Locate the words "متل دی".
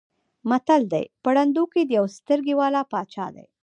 0.49-1.05